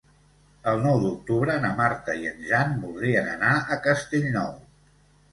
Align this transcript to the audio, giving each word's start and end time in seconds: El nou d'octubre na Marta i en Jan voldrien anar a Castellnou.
El 0.69 0.79
nou 0.85 0.95
d'octubre 1.01 1.57
na 1.65 1.69
Marta 1.81 2.15
i 2.21 2.25
en 2.29 2.39
Jan 2.51 2.73
voldrien 2.85 3.29
anar 3.35 3.51
a 3.75 3.77
Castellnou. 3.89 4.57